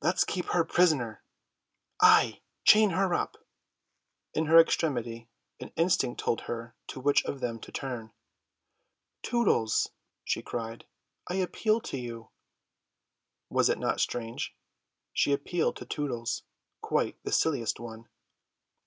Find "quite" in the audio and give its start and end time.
16.80-17.22